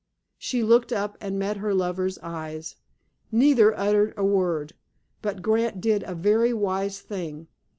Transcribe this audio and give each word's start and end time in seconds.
She 0.39 0.63
looked 0.63 0.91
up 0.91 1.15
and 1.21 1.37
met 1.37 1.57
her 1.57 1.75
lover's 1.75 2.17
eyes. 2.23 2.75
Neither 3.31 3.77
uttered 3.77 4.15
a 4.17 4.25
word, 4.25 4.73
but 5.21 5.43
Grant 5.43 5.79
did 5.79 6.01
a 6.07 6.15
very 6.15 6.53
wise 6.53 6.99
thing. 6.99 7.45